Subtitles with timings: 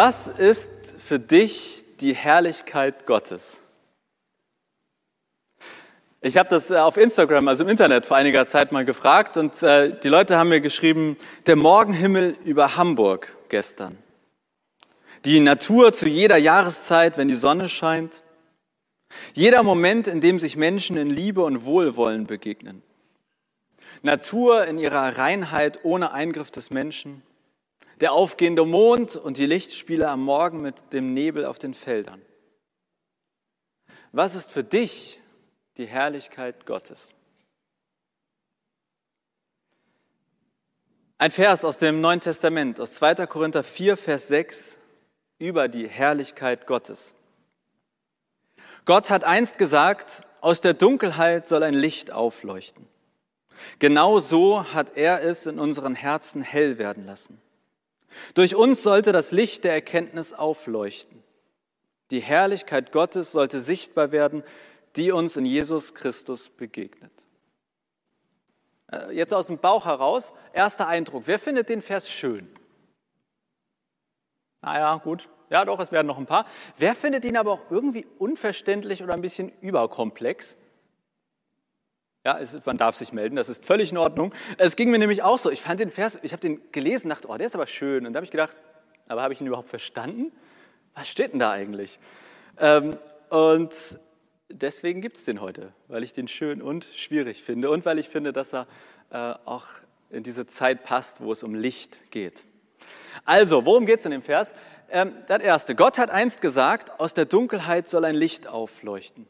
[0.00, 3.58] Was ist für dich die Herrlichkeit Gottes?
[6.20, 9.60] Ich habe das äh, auf Instagram, also im Internet, vor einiger Zeit mal gefragt und
[9.60, 11.16] äh, die Leute haben mir geschrieben,
[11.48, 13.98] der Morgenhimmel über Hamburg gestern.
[15.24, 18.22] Die Natur zu jeder Jahreszeit, wenn die Sonne scheint.
[19.34, 22.84] Jeder Moment, in dem sich Menschen in Liebe und Wohlwollen begegnen.
[24.02, 27.24] Natur in ihrer Reinheit ohne Eingriff des Menschen.
[28.00, 32.22] Der aufgehende Mond und die Lichtspiele am Morgen mit dem Nebel auf den Feldern.
[34.12, 35.20] Was ist für dich
[35.78, 37.14] die Herrlichkeit Gottes.
[41.18, 43.26] Ein Vers aus dem Neuen Testament, aus 2.
[43.26, 44.78] Korinther 4, Vers 6,
[45.38, 47.14] über die Herrlichkeit Gottes.
[48.84, 52.86] Gott hat einst gesagt, aus der Dunkelheit soll ein Licht aufleuchten.
[53.78, 57.40] Genau so hat er es in unseren Herzen hell werden lassen.
[58.34, 61.22] Durch uns sollte das Licht der Erkenntnis aufleuchten.
[62.10, 64.42] Die Herrlichkeit Gottes sollte sichtbar werden
[64.96, 67.12] die uns in Jesus Christus begegnet.
[68.90, 71.22] Äh, jetzt aus dem Bauch heraus, erster Eindruck.
[71.26, 72.48] Wer findet den Vers schön?
[74.60, 75.28] Naja, gut.
[75.50, 76.46] Ja, doch, es werden noch ein paar.
[76.76, 80.56] Wer findet ihn aber auch irgendwie unverständlich oder ein bisschen überkomplex?
[82.28, 84.34] Ja, es, man darf sich melden, das ist völlig in Ordnung.
[84.58, 85.50] Es ging mir nämlich auch so.
[85.50, 88.04] Ich fand den Vers, ich habe den gelesen, dachte, oh, der ist aber schön.
[88.04, 88.54] Und da habe ich gedacht,
[89.06, 90.30] aber habe ich ihn überhaupt verstanden?
[90.94, 91.98] Was steht denn da eigentlich?
[92.58, 92.98] Ähm,
[93.30, 93.72] und
[94.50, 98.10] deswegen gibt es den heute, weil ich den schön und schwierig finde und weil ich
[98.10, 98.66] finde, dass er
[99.10, 99.16] äh,
[99.46, 99.64] auch
[100.10, 102.44] in diese Zeit passt, wo es um Licht geht.
[103.24, 104.52] Also, worum geht es in dem Vers?
[104.90, 109.26] Ähm, das erste, Gott hat einst gesagt, aus der Dunkelheit soll ein Licht aufleuchten.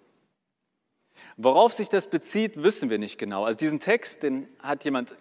[1.41, 3.45] Worauf sich das bezieht, wissen wir nicht genau.
[3.45, 5.17] Also diesen Text, den hat jemand,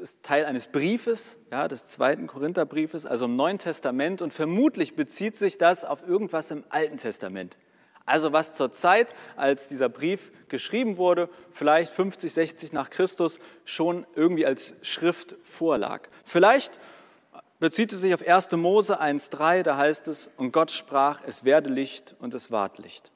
[0.00, 5.34] ist Teil eines Briefes, ja, des zweiten Korintherbriefes, also im Neuen Testament und vermutlich bezieht
[5.34, 7.58] sich das auf irgendwas im Alten Testament.
[8.06, 14.06] Also was zur Zeit, als dieser Brief geschrieben wurde, vielleicht 50, 60 nach Christus, schon
[14.14, 16.08] irgendwie als Schrift vorlag.
[16.24, 16.78] Vielleicht
[17.58, 18.52] bezieht es sich auf 1.
[18.52, 23.10] Mose 1.3, da heißt es, und Gott sprach, es werde Licht und es ward Licht.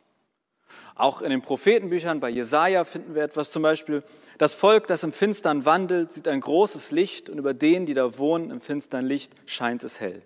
[0.94, 4.03] Auch in den Prophetenbüchern bei Jesaja finden wir etwas, zum Beispiel,
[4.38, 8.19] das Volk, das im Finstern wandelt, sieht ein großes Licht und über denen, die da
[8.19, 10.22] wohnen im finstern Licht, scheint es hell.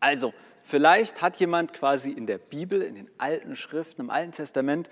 [0.00, 4.88] Also, Vielleicht hat jemand quasi in der Bibel, in den alten Schriften, im Alten Testament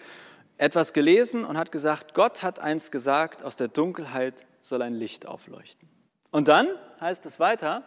[0.59, 5.27] etwas gelesen und hat gesagt, Gott hat eins gesagt, aus der Dunkelheit soll ein Licht
[5.27, 5.89] aufleuchten.
[6.33, 6.69] Und dann
[7.01, 7.83] heißt es weiter,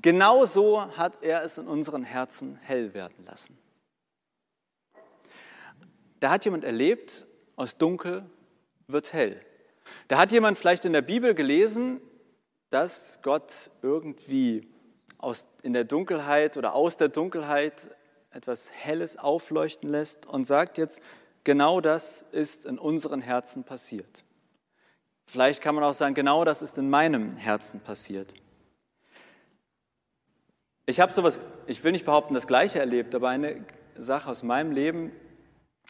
[0.00, 3.58] genau so hat er es in unseren Herzen hell werden lassen.
[6.20, 8.24] Da hat jemand erlebt, aus Dunkel
[8.86, 9.40] wird hell.
[10.08, 12.00] Da hat jemand vielleicht in der Bibel gelesen,
[12.70, 14.68] dass Gott irgendwie
[15.18, 17.96] aus, in der Dunkelheit oder aus der Dunkelheit
[18.30, 21.00] etwas Helles aufleuchten lässt und sagt jetzt,
[21.44, 24.24] genau das ist in unseren Herzen passiert.
[25.26, 28.34] Vielleicht kann man auch sagen, genau das ist in meinem Herzen passiert.
[30.86, 33.64] Ich habe sowas, ich will nicht behaupten, das Gleiche erlebt, aber eine
[33.96, 35.12] Sache aus meinem Leben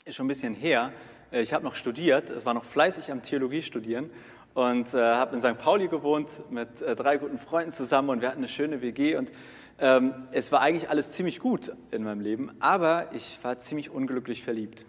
[0.04, 0.92] ist schon ein bisschen her.
[1.30, 4.10] Ich habe noch studiert, es war noch fleißig am Theologie studieren
[4.54, 5.58] und äh, habe in St.
[5.58, 9.30] Pauli gewohnt mit äh, drei guten Freunden zusammen und wir hatten eine schöne WG und
[9.78, 14.42] ähm, es war eigentlich alles ziemlich gut in meinem Leben, aber ich war ziemlich unglücklich
[14.42, 14.86] verliebt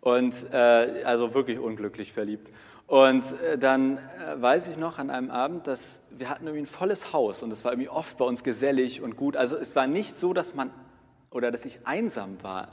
[0.00, 2.52] und äh, also wirklich unglücklich verliebt.
[2.86, 6.66] Und äh, dann äh, weiß ich noch an einem Abend, dass wir hatten irgendwie ein
[6.66, 9.36] volles Haus und es war irgendwie oft bei uns gesellig und gut.
[9.36, 10.70] Also es war nicht so, dass man
[11.30, 12.72] oder dass ich einsam war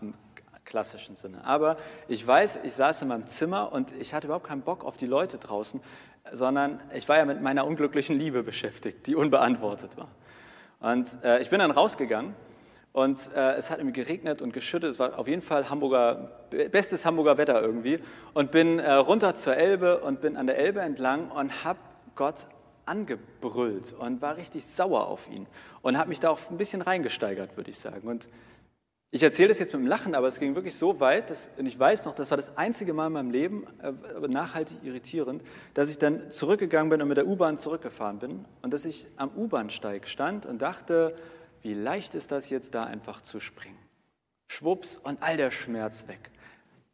[0.65, 1.45] klassischen Sinne.
[1.45, 1.77] Aber
[2.07, 5.07] ich weiß, ich saß in meinem Zimmer und ich hatte überhaupt keinen Bock auf die
[5.07, 5.79] Leute draußen,
[6.31, 10.09] sondern ich war ja mit meiner unglücklichen Liebe beschäftigt, die unbeantwortet war.
[10.79, 12.35] Und äh, ich bin dann rausgegangen
[12.95, 14.91] und äh, es hat irgendwie geregnet und geschüttet.
[14.91, 16.31] Es war auf jeden Fall Hamburger,
[16.71, 17.99] bestes Hamburger Wetter irgendwie.
[18.33, 21.79] Und bin äh, runter zur Elbe und bin an der Elbe entlang und habe
[22.15, 22.47] Gott
[22.85, 25.47] angebrüllt und war richtig sauer auf ihn
[25.81, 28.07] und habe mich da auch ein bisschen reingesteigert, würde ich sagen.
[28.07, 28.29] Und
[29.15, 31.65] ich erzähle das jetzt mit dem Lachen, aber es ging wirklich so weit, dass, und
[31.67, 35.41] ich weiß noch, das war das einzige Mal in meinem Leben, äh, aber nachhaltig irritierend,
[35.73, 39.31] dass ich dann zurückgegangen bin und mit der U-Bahn zurückgefahren bin und dass ich am
[39.33, 41.15] U-Bahnsteig stand und dachte,
[41.61, 43.77] wie leicht ist das jetzt da einfach zu springen.
[44.49, 46.29] Schwupps und all der Schmerz weg.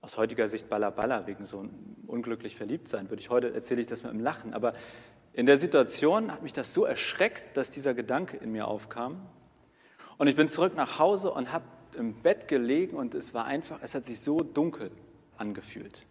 [0.02, 1.66] Aus heutiger Sicht balla wegen so
[2.06, 4.74] unglücklich verliebt sein, würde ich heute erzähle ich das mit dem Lachen, aber
[5.34, 9.28] in der Situation hat mich das so erschreckt, dass dieser Gedanke in mir aufkam.
[10.20, 11.66] Und ich bin zurück nach Hause und habe
[11.96, 14.92] im Bett gelegen und es war einfach, es hat sich so dunkel
[15.38, 16.06] angefühlt.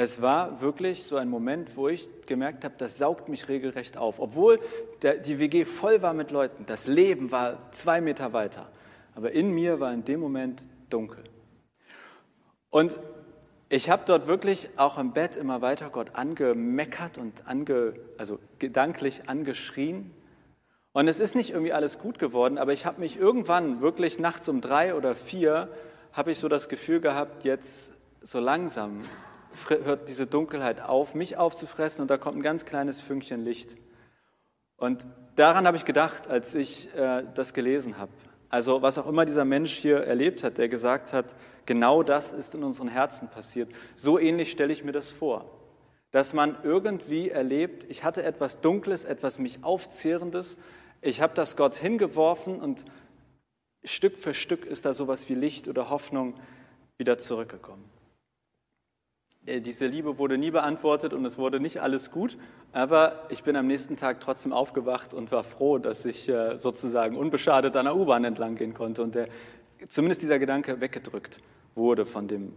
[0.00, 4.20] Es war wirklich so ein Moment, wo ich gemerkt habe, das saugt mich regelrecht auf.
[4.20, 4.60] Obwohl
[5.02, 8.70] der, die WG voll war mit Leuten, das Leben war zwei Meter weiter.
[9.16, 11.24] Aber in mir war in dem Moment dunkel.
[12.70, 12.96] Und
[13.70, 19.28] ich habe dort wirklich auch im Bett immer weiter Gott angemeckert und ange, also gedanklich
[19.28, 20.14] angeschrien.
[20.92, 24.48] Und es ist nicht irgendwie alles gut geworden, aber ich habe mich irgendwann wirklich nachts
[24.48, 25.68] um drei oder vier,
[26.12, 27.92] habe ich so das Gefühl gehabt, jetzt
[28.22, 29.04] so langsam
[29.68, 33.76] hört diese Dunkelheit auf, mich aufzufressen und da kommt ein ganz kleines Fünkchen Licht.
[34.76, 35.06] Und
[35.36, 38.12] daran habe ich gedacht, als ich äh, das gelesen habe.
[38.50, 41.36] Also was auch immer dieser Mensch hier erlebt hat, der gesagt hat,
[41.66, 43.70] genau das ist in unseren Herzen passiert.
[43.94, 45.57] So ähnlich stelle ich mir das vor.
[46.10, 50.56] Dass man irgendwie erlebt, ich hatte etwas Dunkles, etwas mich aufzehrendes,
[51.00, 52.84] ich habe das Gott hingeworfen und
[53.84, 56.34] Stück für Stück ist da sowas wie Licht oder Hoffnung
[56.96, 57.84] wieder zurückgekommen.
[59.46, 62.36] Äh, diese Liebe wurde nie beantwortet und es wurde nicht alles gut,
[62.72, 67.16] aber ich bin am nächsten Tag trotzdem aufgewacht und war froh, dass ich äh, sozusagen
[67.16, 69.28] unbeschadet an der U-Bahn entlang gehen konnte und der,
[69.88, 71.40] zumindest dieser Gedanke weggedrückt
[71.74, 72.52] wurde von dem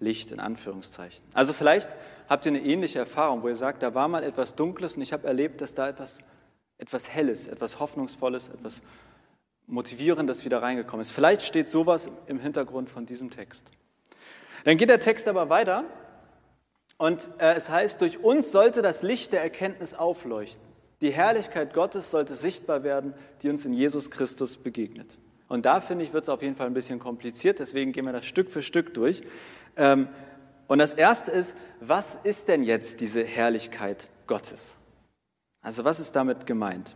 [0.00, 1.22] Licht in Anführungszeichen.
[1.34, 1.96] Also vielleicht
[2.28, 5.12] habt ihr eine ähnliche Erfahrung, wo ihr sagt, da war mal etwas Dunkles und ich
[5.12, 6.18] habe erlebt, dass da etwas,
[6.78, 8.82] etwas Helles, etwas Hoffnungsvolles, etwas
[9.66, 11.12] Motivierendes wieder reingekommen ist.
[11.12, 13.66] Vielleicht steht sowas im Hintergrund von diesem Text.
[14.64, 15.84] Dann geht der Text aber weiter
[16.98, 20.70] und äh, es heißt, durch uns sollte das Licht der Erkenntnis aufleuchten.
[21.00, 25.18] Die Herrlichkeit Gottes sollte sichtbar werden, die uns in Jesus Christus begegnet.
[25.50, 28.12] Und da finde ich, wird es auf jeden Fall ein bisschen kompliziert, deswegen gehen wir
[28.12, 29.20] das Stück für Stück durch.
[29.76, 30.08] Ähm,
[30.68, 34.76] und das erste ist, was ist denn jetzt diese Herrlichkeit Gottes?
[35.60, 36.94] Also was ist damit gemeint?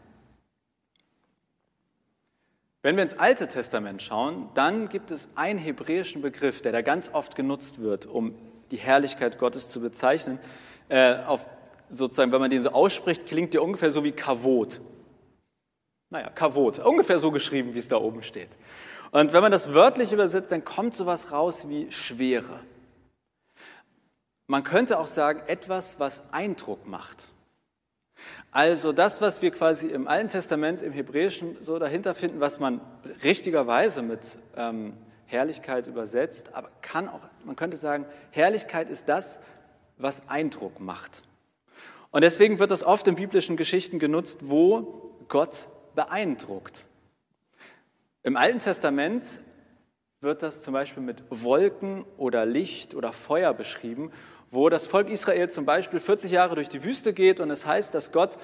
[2.82, 7.10] Wenn wir ins Alte Testament schauen, dann gibt es einen hebräischen Begriff, der da ganz
[7.12, 8.36] oft genutzt wird, um
[8.70, 10.38] die Herrlichkeit Gottes zu bezeichnen.
[10.88, 11.48] Äh, auf,
[11.88, 14.80] sozusagen, wenn man den so ausspricht, klingt der ungefähr so wie Kavot.
[16.10, 18.50] Naja, Kavot, ungefähr so geschrieben, wie es da oben steht.
[19.10, 22.60] Und wenn man das wörtlich übersetzt, dann kommt sowas raus wie Schwere.
[24.46, 27.30] Man könnte auch sagen, etwas, was Eindruck macht.
[28.50, 32.80] Also das, was wir quasi im Alten Testament, im Hebräischen so dahinter finden, was man
[33.22, 34.94] richtigerweise mit ähm,
[35.26, 39.38] Herrlichkeit übersetzt, aber kann auch, man könnte sagen, Herrlichkeit ist das,
[39.96, 41.22] was Eindruck macht.
[42.10, 46.86] Und deswegen wird das oft in biblischen Geschichten genutzt, wo Gott beeindruckt.
[48.22, 49.40] Im Alten Testament
[50.20, 54.10] wird das zum Beispiel mit Wolken oder Licht oder Feuer beschrieben,
[54.50, 57.94] wo das Volk Israel zum Beispiel 40 Jahre durch die Wüste geht und es heißt,
[57.94, 58.38] dass Gott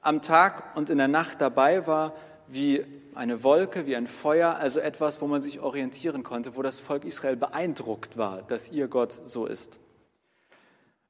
[0.00, 2.14] am Tag und in der Nacht dabei war,
[2.46, 2.84] wie
[3.14, 7.04] eine Wolke, wie ein Feuer, also etwas, wo man sich orientieren konnte, wo das Volk
[7.04, 9.80] Israel beeindruckt war, dass ihr Gott so ist.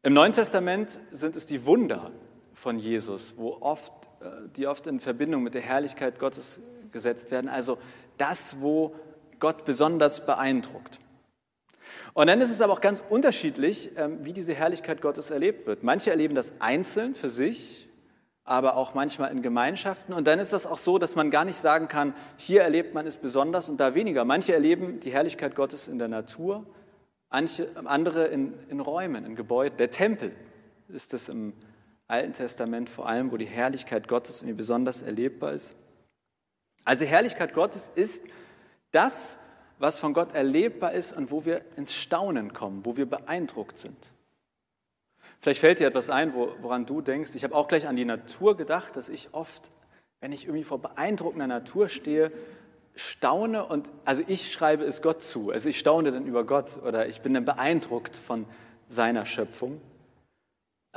[0.02, 2.11] Im Neuen Testament sind es die Wunder
[2.55, 3.93] von Jesus, wo oft,
[4.56, 6.61] die oft in Verbindung mit der Herrlichkeit Gottes
[6.93, 7.79] gesetzt werden, also
[8.17, 8.94] das, wo
[9.38, 11.00] Gott besonders beeindruckt.
[12.15, 15.82] Und dann ist es aber auch ganz unterschiedlich, ähm, wie diese Herrlichkeit Gottes erlebt wird.
[15.82, 17.88] Manche erleben das einzeln für sich,
[18.44, 20.15] aber auch manchmal in Gemeinschaften.
[20.15, 23.06] Und dann ist das auch so, dass man gar nicht sagen kann, hier erlebt man
[23.06, 24.25] es besonders und da weniger.
[24.25, 26.67] Manche erleben die Herrlichkeit Gottes in der Natur,
[27.29, 29.76] andere in, in Räumen, in Gebäuden.
[29.76, 30.35] Der Tempel
[30.88, 31.53] ist es im
[32.08, 35.76] Alten Testament vor allem, wo die Herrlichkeit Gottes irgendwie besonders erlebbar ist.
[36.84, 38.24] Also Herrlichkeit Gottes ist
[38.93, 39.38] das,
[39.79, 43.96] was von Gott erlebbar ist und wo wir ins Staunen kommen, wo wir beeindruckt sind.
[45.41, 47.34] Vielleicht fällt dir etwas ein, woran du denkst.
[47.34, 49.70] Ich habe auch gleich an die Natur gedacht, dass ich oft,
[50.20, 52.32] wenn ich irgendwie vor beeindruckender Natur stehe,
[52.96, 55.50] staune und, also ich schreibe es Gott zu.
[55.50, 58.46] Also ich staune dann über Gott oder ich bin dann beeindruckt von
[58.88, 59.81] seiner Schöpfung.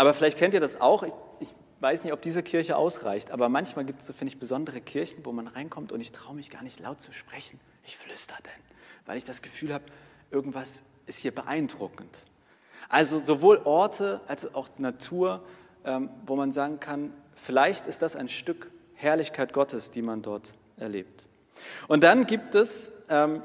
[0.02, 1.04] Aber vielleicht kennt ihr das auch.
[1.04, 4.40] Ich, ich weiß nicht, ob diese Kirche ausreicht, aber manchmal gibt es, so, finde ich,
[4.40, 7.60] besondere Kirchen, wo man reinkommt und ich traue mich gar nicht laut zu sprechen.
[7.86, 8.64] Ich flüster denn,
[9.06, 9.84] weil ich das Gefühl habe,
[10.32, 12.26] irgendwas ist hier beeindruckend.
[12.90, 15.44] Also sowohl Orte als auch Natur,
[15.86, 20.56] ähm, wo man sagen kann, vielleicht ist das ein Stück Herrlichkeit Gottes, die man dort
[20.78, 21.28] erlebt.
[21.88, 23.44] Und dann gibt es ähm,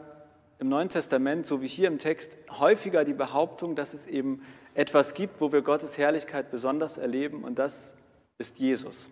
[0.59, 4.41] im Neuen Testament, so wie hier im Text, häufiger die Behauptung, dass es eben
[4.77, 7.95] etwas gibt, wo wir Gottes Herrlichkeit besonders erleben, und das
[8.39, 9.09] ist Jesus.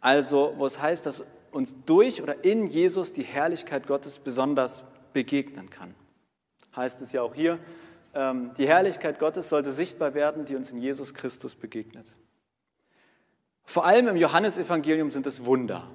[0.00, 5.70] Also, wo es heißt, dass uns durch oder in Jesus die Herrlichkeit Gottes besonders begegnen
[5.70, 5.94] kann.
[6.74, 7.58] Heißt es ja auch hier,
[8.14, 12.06] ähm, die Herrlichkeit Gottes sollte sichtbar werden, die uns in Jesus Christus begegnet.
[13.64, 15.86] Vor allem im Johannesevangelium sind es Wunder,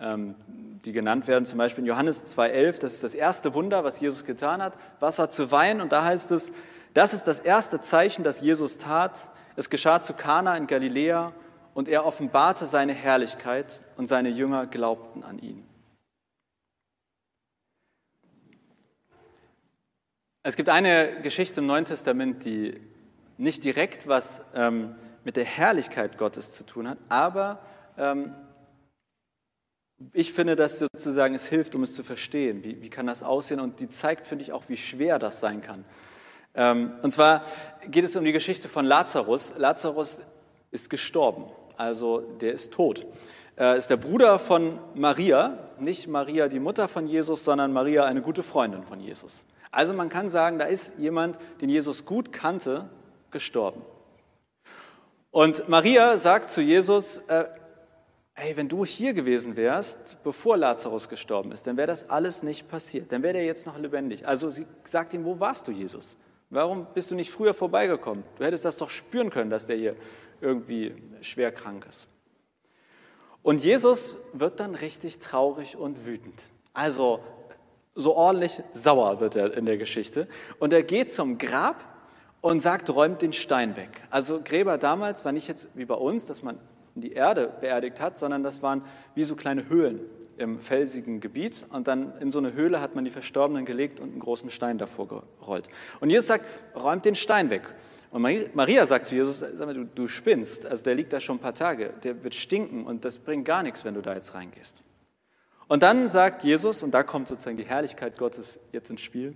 [0.00, 0.36] ähm,
[0.84, 4.24] die genannt werden, zum Beispiel in Johannes 2,11, das ist das erste Wunder, was Jesus
[4.24, 5.80] getan hat, Wasser zu Wein.
[5.80, 6.52] Und da heißt es,
[6.94, 9.30] Das ist das erste Zeichen, das Jesus tat.
[9.56, 11.32] Es geschah zu Kana in Galiläa
[11.74, 15.66] und er offenbarte seine Herrlichkeit und seine Jünger glaubten an ihn.
[20.44, 22.80] Es gibt eine Geschichte im Neuen Testament, die
[23.38, 27.60] nicht direkt was ähm, mit der Herrlichkeit Gottes zu tun hat, aber
[27.98, 28.34] ähm,
[30.12, 32.62] ich finde, dass sozusagen es hilft, um es zu verstehen.
[32.62, 33.58] Wie, wie kann das aussehen?
[33.58, 35.84] Und die zeigt, finde ich, auch, wie schwer das sein kann.
[36.54, 37.42] Ähm, und zwar
[37.90, 39.54] geht es um die Geschichte von Lazarus.
[39.56, 40.20] Lazarus
[40.70, 41.46] ist gestorben,
[41.76, 43.06] also der ist tot.
[43.56, 48.20] Er ist der Bruder von Maria, nicht Maria die Mutter von Jesus, sondern Maria eine
[48.20, 49.44] gute Freundin von Jesus.
[49.70, 52.88] Also man kann sagen, da ist jemand, den Jesus gut kannte,
[53.30, 53.82] gestorben.
[55.30, 57.44] Und Maria sagt zu Jesus, äh,
[58.34, 62.68] hey, wenn du hier gewesen wärst, bevor Lazarus gestorben ist, dann wäre das alles nicht
[62.68, 63.10] passiert.
[63.10, 64.26] Dann wäre er jetzt noch lebendig.
[64.26, 66.16] Also sie sagt ihm, wo warst du, Jesus?
[66.54, 68.22] Warum bist du nicht früher vorbeigekommen?
[68.38, 69.96] Du hättest das doch spüren können, dass der hier
[70.40, 72.06] irgendwie schwer krank ist.
[73.42, 76.40] Und Jesus wird dann richtig traurig und wütend.
[76.72, 77.18] Also
[77.96, 80.28] so ordentlich sauer wird er in der Geschichte.
[80.60, 81.76] Und er geht zum Grab
[82.40, 84.02] und sagt, räumt den Stein weg.
[84.10, 86.60] Also Gräber damals war nicht jetzt wie bei uns, dass man
[86.94, 88.84] in die Erde beerdigt hat, sondern das waren
[89.14, 90.00] wie so kleine Höhlen
[90.36, 91.64] im felsigen Gebiet.
[91.70, 94.78] Und dann in so eine Höhle hat man die Verstorbenen gelegt und einen großen Stein
[94.78, 95.68] davor gerollt.
[96.00, 97.62] Und Jesus sagt, räumt den Stein weg.
[98.10, 98.22] Und
[98.54, 101.40] Maria sagt zu Jesus, sag mal, du, du spinnst, also der liegt da schon ein
[101.40, 104.84] paar Tage, der wird stinken und das bringt gar nichts, wenn du da jetzt reingehst.
[105.66, 109.34] Und dann sagt Jesus, und da kommt sozusagen die Herrlichkeit Gottes jetzt ins Spiel,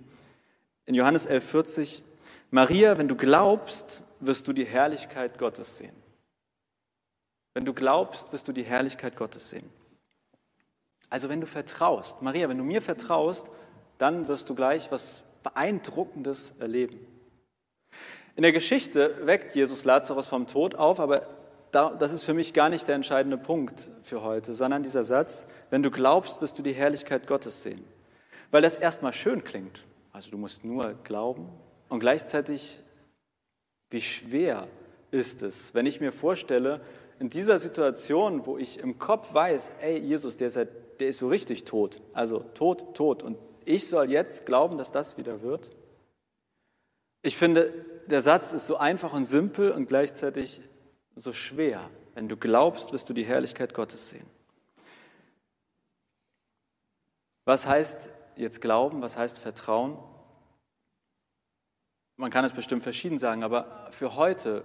[0.85, 2.03] in Johannes 11,40,
[2.51, 5.98] Maria, wenn du glaubst, wirst du die Herrlichkeit Gottes sehen.
[7.59, 9.69] Wenn du glaubst, wirst du die Herrlichkeit Gottes sehen.
[11.09, 13.47] Also wenn du vertraust, Maria, wenn du mir vertraust,
[13.97, 17.05] dann wirst du gleich was Beeindruckendes erleben.
[18.37, 21.27] In der Geschichte weckt Jesus Lazarus vom Tod auf, aber
[21.73, 25.83] das ist für mich gar nicht der entscheidende Punkt für heute, sondern dieser Satz, wenn
[25.83, 27.83] du glaubst, wirst du die Herrlichkeit Gottes sehen.
[28.51, 29.83] Weil das erstmal schön klingt.
[30.13, 31.49] Also du musst nur glauben
[31.89, 32.79] und gleichzeitig,
[33.89, 34.69] wie schwer
[35.11, 36.79] ist es, wenn ich mir vorstelle,
[37.19, 41.19] in dieser Situation, wo ich im Kopf weiß, ey, Jesus, der ist, ja, der ist
[41.19, 45.71] so richtig tot, also tot, tot, und ich soll jetzt glauben, dass das wieder wird?
[47.21, 47.73] Ich finde,
[48.07, 50.61] der Satz ist so einfach und simpel und gleichzeitig
[51.15, 51.89] so schwer.
[52.15, 54.25] Wenn du glaubst, wirst du die Herrlichkeit Gottes sehen.
[57.45, 59.01] Was heißt jetzt Glauben?
[59.01, 59.97] Was heißt Vertrauen?
[62.15, 64.63] Man kann es bestimmt verschieden sagen, aber für heute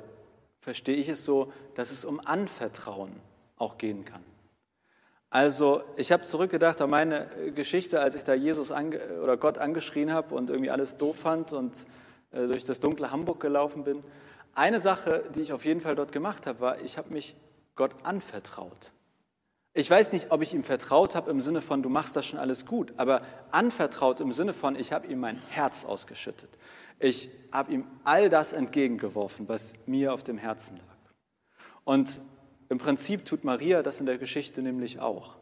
[0.65, 3.13] verstehe ich es so, dass es um Anvertrauen
[3.59, 4.25] auch gehen kann.
[5.29, 10.35] Also ich habe zurückgedacht an meine Geschichte, als ich da Jesus oder Gott angeschrien habe
[10.35, 11.75] und irgendwie alles doof fand und
[12.33, 14.03] äh, durch das dunkle Hamburg gelaufen bin.
[14.55, 17.37] Eine Sache, die ich auf jeden Fall dort gemacht habe, war, ich habe mich
[17.77, 18.93] Gott anvertraut.
[19.77, 22.39] Ich weiß nicht, ob ich ihm vertraut habe im Sinne von, du machst das schon
[22.39, 26.51] alles gut, aber anvertraut im Sinne von, ich habe ihm mein Herz ausgeschüttet.
[27.01, 30.85] Ich habe ihm all das entgegengeworfen, was mir auf dem Herzen lag.
[31.83, 32.21] Und
[32.69, 35.35] im Prinzip tut Maria das in der Geschichte nämlich auch.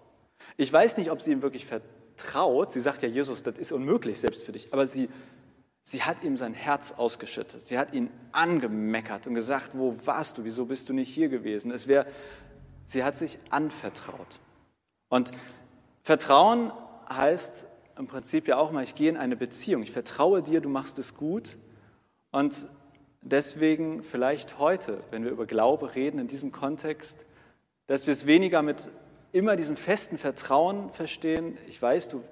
[0.56, 2.72] Ich weiß nicht, ob sie ihm wirklich vertraut.
[2.72, 4.72] Sie sagt ja, Jesus, das ist unmöglich selbst für dich.
[4.72, 5.08] Aber sie,
[5.84, 7.66] sie hat ihm sein Herz ausgeschüttet.
[7.66, 10.44] Sie hat ihn angemeckert und gesagt, wo warst du?
[10.44, 11.70] Wieso bist du nicht hier gewesen?
[11.70, 12.06] Es wäre,
[12.84, 14.40] sie hat sich anvertraut.
[15.08, 15.32] Und
[16.02, 16.72] Vertrauen
[17.08, 17.66] heißt
[17.98, 20.98] im Prinzip ja auch mal, ich gehe in eine Beziehung, ich vertraue dir, du machst
[20.98, 21.58] es gut.
[22.30, 22.66] Und
[23.20, 27.26] deswegen vielleicht heute, wenn wir über Glaube reden in diesem Kontext,
[27.86, 28.88] dass wir es weniger mit
[29.32, 32.22] immer diesem festen Vertrauen verstehen, ich weiß, du,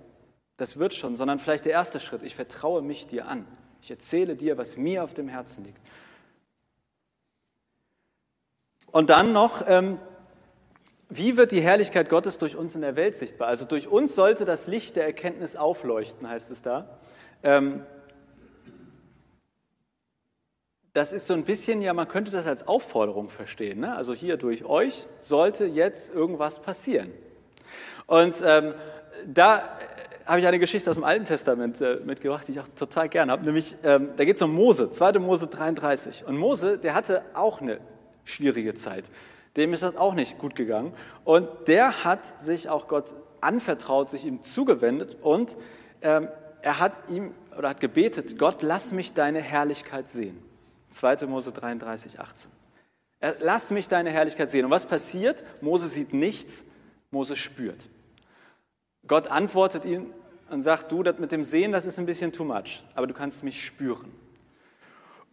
[0.57, 3.47] das wird schon, sondern vielleicht der erste Schritt, ich vertraue mich dir an.
[3.83, 5.81] Ich erzähle dir, was mir auf dem Herzen liegt.
[8.91, 9.99] Und dann noch ähm,
[11.11, 13.49] wie wird die Herrlichkeit Gottes durch uns in der Welt sichtbar?
[13.49, 16.99] Also durch uns sollte das Licht der Erkenntnis aufleuchten, heißt es da.
[17.43, 17.85] Ähm,
[20.93, 23.81] das ist so ein bisschen, ja, man könnte das als Aufforderung verstehen.
[23.81, 23.95] Ne?
[23.95, 27.11] Also hier durch euch sollte jetzt irgendwas passieren.
[28.07, 28.75] Und ähm,
[29.27, 29.63] da
[30.27, 33.33] habe ich eine Geschichte aus dem Alten Testament äh, mitgebracht, die ich auch total gerne
[33.33, 33.45] habe.
[33.45, 35.19] Nämlich, ähm, da geht es um Mose, 2.
[35.19, 36.25] Mose 33.
[36.25, 37.81] Und Mose, der hatte auch eine
[38.25, 39.11] schwierige Zeit.
[39.57, 40.93] Dem ist das auch nicht gut gegangen.
[41.25, 45.57] Und der hat sich auch Gott anvertraut, sich ihm zugewendet und
[46.03, 46.29] ähm,
[46.63, 50.41] er hat ihm oder hat gebetet, Gott, lass mich deine Herrlichkeit sehen.
[50.91, 51.27] 2.
[51.27, 52.51] Mose 33, 18.
[53.19, 54.65] Er, lass mich deine Herrlichkeit sehen.
[54.65, 55.45] Und was passiert?
[55.61, 56.65] Mose sieht nichts,
[57.11, 57.91] Mose spürt.
[59.07, 60.13] Gott antwortet ihm
[60.51, 63.15] und sagt, du, das mit dem Sehen, das ist ein bisschen too much, aber du
[63.15, 64.13] kannst mich spüren.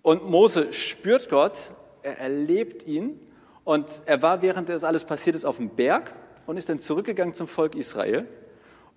[0.01, 1.71] Und Mose spürt Gott,
[2.01, 3.19] er erlebt ihn
[3.67, 6.13] und er war, während das alles passiert ist, auf dem Berg
[6.45, 8.25] und ist dann zurückgegangen zum Volk Israel.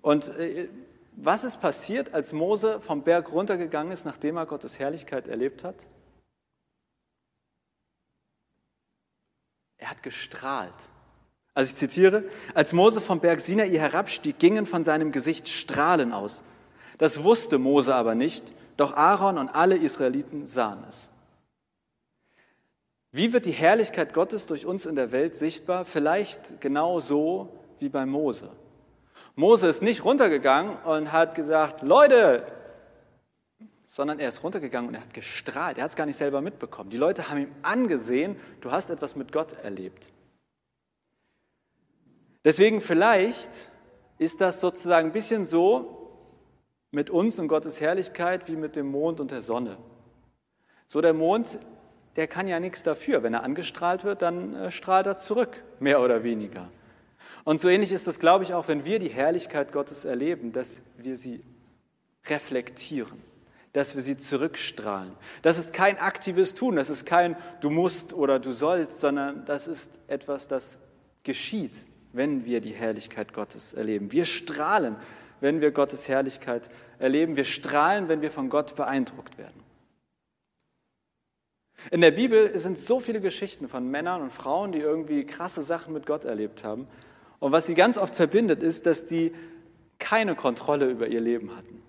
[0.01, 0.69] Und äh,
[1.11, 5.75] was ist passiert, als Mose vom Berg runtergegangen ist, nachdem er Gottes Herrlichkeit erlebt hat?
[9.77, 10.71] Er hat gestrahlt.
[11.53, 12.23] Also ich zitiere,
[12.53, 16.43] als Mose vom Berg Sinai herabstieg, gingen von seinem Gesicht Strahlen aus.
[16.97, 21.10] Das wusste Mose aber nicht, doch Aaron und alle Israeliten sahen es.
[23.11, 25.83] Wie wird die Herrlichkeit Gottes durch uns in der Welt sichtbar?
[25.85, 27.49] Vielleicht genau so
[27.79, 28.49] wie bei Mose.
[29.35, 32.45] Mose ist nicht runtergegangen und hat gesagt, Leute,
[33.85, 35.77] sondern er ist runtergegangen und er hat gestrahlt.
[35.77, 36.89] Er hat es gar nicht selber mitbekommen.
[36.89, 40.13] Die Leute haben ihm angesehen, du hast etwas mit Gott erlebt.
[42.45, 43.69] Deswegen vielleicht
[44.17, 45.97] ist das sozusagen ein bisschen so
[46.91, 49.77] mit uns und Gottes Herrlichkeit wie mit dem Mond und der Sonne.
[50.87, 51.59] So der Mond,
[52.15, 53.23] der kann ja nichts dafür.
[53.23, 56.69] Wenn er angestrahlt wird, dann äh, strahlt er zurück, mehr oder weniger.
[57.43, 60.81] Und so ähnlich ist das, glaube ich, auch, wenn wir die Herrlichkeit Gottes erleben, dass
[60.97, 61.43] wir sie
[62.27, 63.21] reflektieren
[63.73, 65.13] dass wir sie zurückstrahlen.
[65.41, 69.67] Das ist kein aktives Tun, das ist kein du musst oder du sollst, sondern das
[69.67, 70.77] ist etwas, das
[71.23, 74.11] geschieht, wenn wir die Herrlichkeit Gottes erleben.
[74.11, 74.97] Wir strahlen,
[75.39, 77.35] wenn wir Gottes Herrlichkeit erleben.
[77.35, 79.59] Wir strahlen, wenn wir von Gott beeindruckt werden.
[81.89, 85.93] In der Bibel sind so viele Geschichten von Männern und Frauen, die irgendwie krasse Sachen
[85.93, 86.87] mit Gott erlebt haben.
[87.39, 89.33] Und was sie ganz oft verbindet, ist, dass die
[89.97, 91.81] keine Kontrolle über ihr Leben hatten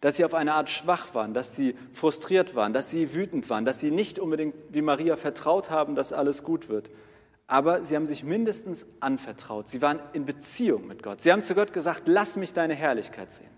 [0.00, 3.64] dass sie auf eine Art schwach waren, dass sie frustriert waren, dass sie wütend waren,
[3.64, 6.90] dass sie nicht unbedingt wie Maria vertraut haben, dass alles gut wird.
[7.46, 9.68] Aber sie haben sich mindestens anvertraut.
[9.68, 11.20] Sie waren in Beziehung mit Gott.
[11.20, 13.50] Sie haben zu Gott gesagt, lass mich deine Herrlichkeit sehen.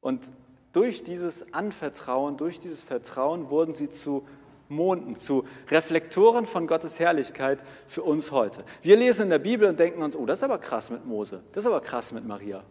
[0.00, 0.32] Und
[0.72, 4.26] durch dieses Anvertrauen, durch dieses Vertrauen wurden sie zu
[4.68, 8.64] Monden, zu Reflektoren von Gottes Herrlichkeit für uns heute.
[8.82, 11.42] Wir lesen in der Bibel und denken uns, oh, das ist aber krass mit Mose,
[11.52, 12.62] das ist aber krass mit Maria.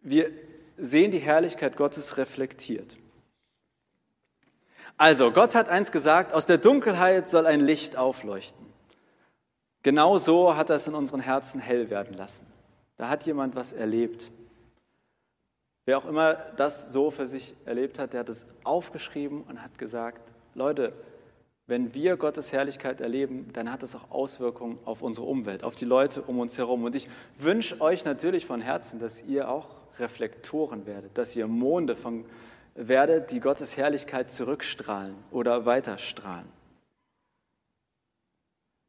[0.00, 0.30] Wir
[0.76, 2.98] sehen die Herrlichkeit Gottes reflektiert.
[4.96, 8.66] Also, Gott hat eins gesagt, aus der Dunkelheit soll ein Licht aufleuchten.
[9.82, 12.46] Genau so hat er es in unseren Herzen hell werden lassen.
[12.96, 14.30] Da hat jemand was erlebt.
[15.84, 19.78] Wer auch immer das so für sich erlebt hat, der hat es aufgeschrieben und hat
[19.78, 20.22] gesagt,
[20.54, 20.92] Leute,
[21.66, 25.84] wenn wir Gottes Herrlichkeit erleben, dann hat das auch Auswirkungen auf unsere Umwelt, auf die
[25.84, 26.84] Leute um uns herum.
[26.84, 31.96] Und ich wünsche euch natürlich von Herzen, dass ihr auch Reflektoren werdet, dass ihr Monde
[31.96, 32.24] von,
[32.74, 36.48] werdet, die Gottes Herrlichkeit zurückstrahlen oder weiterstrahlen.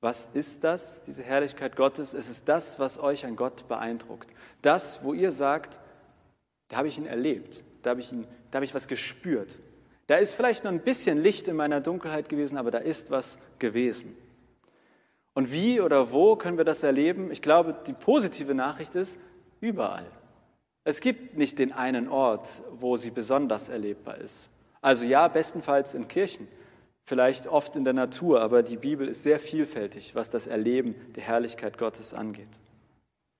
[0.01, 2.13] Was ist das, diese Herrlichkeit Gottes?
[2.13, 4.29] Es ist das, was euch an Gott beeindruckt.
[4.61, 5.79] Das, wo ihr sagt,
[6.67, 9.59] da habe ich ihn erlebt, da habe ich, ihn, da habe ich was gespürt.
[10.07, 13.37] Da ist vielleicht noch ein bisschen Licht in meiner Dunkelheit gewesen, aber da ist was
[13.59, 14.15] gewesen.
[15.33, 17.31] Und wie oder wo können wir das erleben?
[17.31, 19.17] Ich glaube, die positive Nachricht ist,
[19.61, 20.05] überall.
[20.83, 24.49] Es gibt nicht den einen Ort, wo sie besonders erlebbar ist.
[24.81, 26.47] Also ja, bestenfalls in Kirchen,
[27.05, 31.23] vielleicht oft in der Natur, aber die Bibel ist sehr vielfältig, was das Erleben der
[31.23, 32.49] Herrlichkeit Gottes angeht.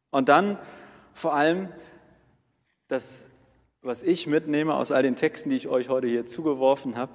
[0.10, 0.58] Und dann
[1.14, 1.68] vor allem
[2.88, 3.26] das,
[3.82, 7.14] was ich mitnehme aus all den Texten, die ich euch heute hier zugeworfen habe,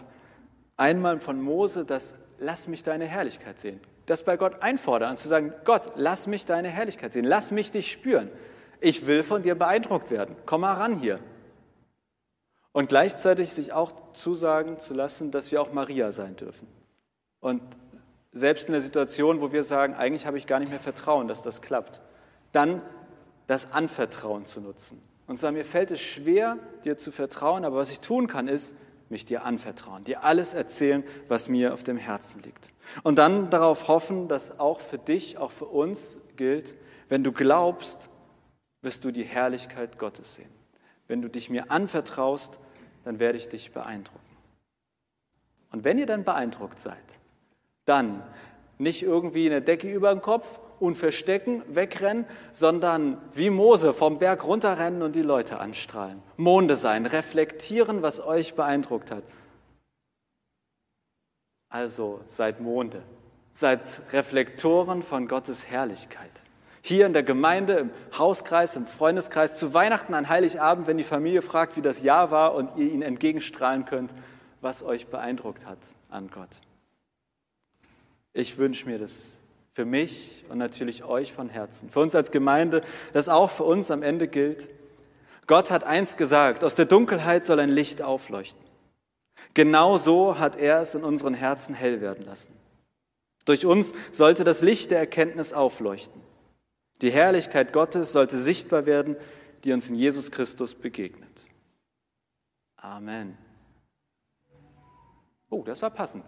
[0.76, 3.80] einmal von Mose, das lass mich deine Herrlichkeit sehen.
[4.06, 7.72] Das bei Gott einfordern und zu sagen, Gott, lass mich deine Herrlichkeit sehen, lass mich
[7.72, 8.30] dich spüren.
[8.80, 10.36] Ich will von dir beeindruckt werden.
[10.46, 11.18] Komm mal ran hier.
[12.72, 16.68] Und gleichzeitig sich auch zusagen zu lassen, dass wir auch Maria sein dürfen.
[17.40, 17.62] Und
[18.32, 21.42] selbst in der Situation, wo wir sagen, eigentlich habe ich gar nicht mehr Vertrauen, dass
[21.42, 22.00] das klappt,
[22.52, 22.82] dann
[23.46, 25.02] das Anvertrauen zu nutzen.
[25.28, 28.74] Und sagen, mir fällt es schwer, dir zu vertrauen, aber was ich tun kann, ist,
[29.10, 32.72] mich dir anvertrauen, dir alles erzählen, was mir auf dem Herzen liegt.
[33.02, 36.74] Und dann darauf hoffen, dass auch für dich, auch für uns gilt,
[37.08, 38.10] wenn du glaubst,
[38.82, 40.50] wirst du die Herrlichkeit Gottes sehen.
[41.06, 42.58] Wenn du dich mir anvertraust,
[43.04, 44.20] dann werde ich dich beeindrucken.
[45.70, 46.96] Und wenn ihr dann beeindruckt seid,
[47.84, 48.22] dann
[48.78, 54.44] nicht irgendwie eine Decke über den Kopf und verstecken, wegrennen, sondern wie Mose vom Berg
[54.44, 56.22] runterrennen und die Leute anstrahlen.
[56.36, 59.24] Monde sein, reflektieren, was euch beeindruckt hat.
[61.68, 63.02] Also seid Monde,
[63.52, 63.80] seid
[64.12, 66.30] Reflektoren von Gottes Herrlichkeit.
[66.80, 71.42] Hier in der Gemeinde, im Hauskreis, im Freundeskreis, zu Weihnachten, an Heiligabend, wenn die Familie
[71.42, 74.14] fragt, wie das Jahr war und ihr ihnen entgegenstrahlen könnt,
[74.60, 76.60] was euch beeindruckt hat an Gott.
[78.32, 79.38] Ich wünsche mir das
[79.78, 81.88] für mich und natürlich euch von Herzen.
[81.88, 84.70] Für uns als Gemeinde, das auch für uns am Ende gilt.
[85.46, 88.60] Gott hat eins gesagt, aus der Dunkelheit soll ein Licht aufleuchten.
[89.54, 92.52] Genau so hat er es in unseren Herzen hell werden lassen.
[93.44, 96.20] Durch uns sollte das Licht der Erkenntnis aufleuchten.
[97.00, 99.14] Die Herrlichkeit Gottes sollte sichtbar werden,
[99.62, 101.46] die uns in Jesus Christus begegnet.
[102.78, 103.38] Amen.
[105.50, 106.24] Oh, das war passend.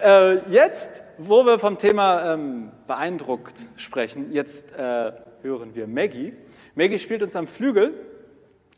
[0.00, 6.34] Äh, jetzt, wo wir vom Thema ähm, beeindruckt sprechen, jetzt äh, hören wir Maggie.
[6.74, 7.94] Maggie spielt uns am Flügel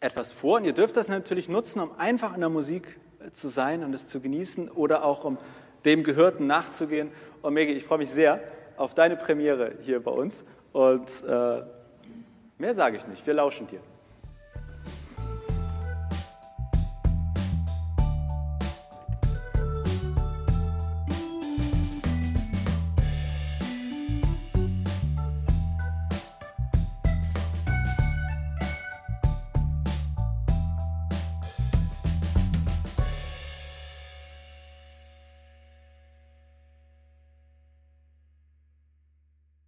[0.00, 3.48] etwas vor und ihr dürft das natürlich nutzen, um einfach in der Musik äh, zu
[3.48, 5.38] sein und es zu genießen oder auch um
[5.84, 7.10] dem Gehörten nachzugehen.
[7.42, 8.40] Und Maggie, ich freue mich sehr
[8.76, 11.62] auf deine Premiere hier bei uns und äh,
[12.58, 13.80] mehr sage ich nicht, wir lauschen dir.